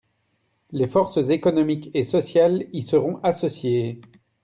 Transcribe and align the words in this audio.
Les 0.71 0.87
forces 0.87 1.29
économiques 1.29 1.91
et 1.93 2.03
sociales 2.03 2.65
y 2.73 2.81
seront 2.81 3.17
associées. 3.21 4.01